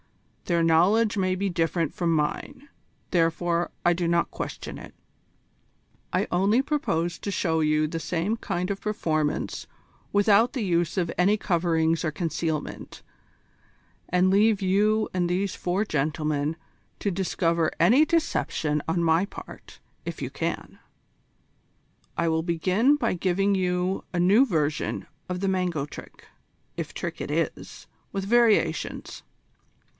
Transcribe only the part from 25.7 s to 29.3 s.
trick, if trick it is, with variations.